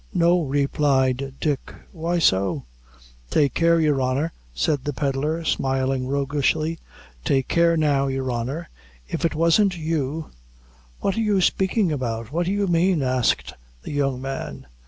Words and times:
"No," 0.15 0.41
replied 0.41 1.35
Dick; 1.39 1.75
"why 1.91 2.17
so?" 2.17 2.65
"Take 3.29 3.53
care, 3.53 3.79
your 3.79 4.01
honor," 4.01 4.33
said 4.51 4.83
the 4.83 4.93
pedlar, 4.93 5.43
smiling 5.45 6.07
roguishly; 6.07 6.79
"take 7.23 7.47
care 7.47 7.77
now, 7.77 8.07
your 8.07 8.31
honor, 8.31 8.67
if 9.07 9.25
it 9.25 9.35
wasn't 9.35 9.77
you" 9.77 10.31
"What 11.01 11.17
are 11.17 11.21
you 11.21 11.39
speaking 11.39 11.91
about 11.91 12.31
what 12.31 12.47
do 12.47 12.51
you 12.51 12.65
mean?" 12.65 13.03
asked 13.03 13.53
the 13.83 13.91
young 13.91 14.19
man. 14.19 14.65